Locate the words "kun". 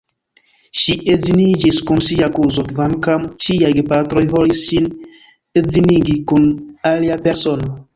1.91-2.01, 6.33-6.53